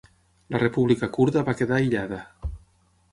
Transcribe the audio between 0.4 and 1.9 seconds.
La república kurda va quedar